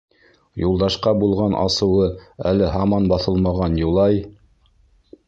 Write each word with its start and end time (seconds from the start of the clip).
Юлдашҡа 0.61 1.11
булған 1.23 1.57
асыуы 1.63 2.07
әле 2.53 2.71
һаман 2.77 3.11
баҫылмаған 3.13 3.77
Юлай: 3.83 4.19